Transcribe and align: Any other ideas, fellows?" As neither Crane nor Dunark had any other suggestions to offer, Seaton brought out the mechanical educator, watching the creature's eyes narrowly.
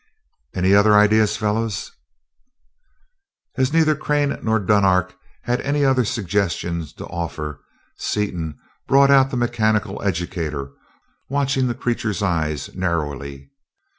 Any 0.55 0.73
other 0.73 0.95
ideas, 0.95 1.37
fellows?" 1.37 1.91
As 3.55 3.71
neither 3.71 3.93
Crane 3.95 4.35
nor 4.41 4.57
Dunark 4.59 5.15
had 5.43 5.61
any 5.61 5.85
other 5.85 6.05
suggestions 6.05 6.91
to 6.93 7.05
offer, 7.05 7.59
Seaton 7.97 8.57
brought 8.87 9.11
out 9.11 9.29
the 9.29 9.37
mechanical 9.37 10.01
educator, 10.01 10.71
watching 11.29 11.67
the 11.67 11.75
creature's 11.75 12.23
eyes 12.23 12.73
narrowly. 12.73 13.51